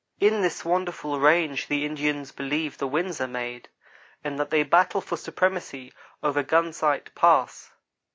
[0.19, 3.69] In this wonderful range the Indians believe the winds are made,
[4.23, 5.93] and that they battle for supremacy
[6.23, 7.71] over Gunsight Pass.